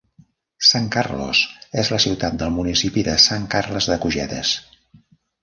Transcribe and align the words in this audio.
San 0.69 0.87
Carlos 0.95 1.41
és 1.81 1.91
la 1.95 1.99
ciutat 2.05 2.39
del 2.41 2.55
municipi 2.57 3.05
de 3.09 3.15
Sant 3.27 3.47
Carles 3.53 3.91
de 3.93 4.01
Cojedes. 4.07 4.57